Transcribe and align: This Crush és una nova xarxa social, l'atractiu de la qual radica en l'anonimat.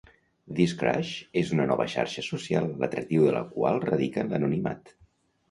This 0.59 0.71
Crush 0.77 1.11
és 1.41 1.51
una 1.57 1.67
nova 1.71 1.87
xarxa 1.97 2.23
social, 2.29 2.67
l'atractiu 2.81 3.27
de 3.27 3.35
la 3.37 3.45
qual 3.53 3.79
radica 3.87 4.27
en 4.27 4.35
l'anonimat. 4.35 4.97